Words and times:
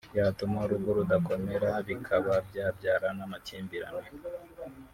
byatuma 0.13 0.55
urugo 0.65 0.89
rudakomera 0.97 1.69
bikaba 1.87 2.33
byabyara 2.47 3.07
n’amakimbirane 3.17 4.09